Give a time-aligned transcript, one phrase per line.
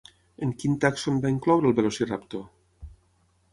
[0.45, 2.91] En quin tàxon van incloure el Velociraptor?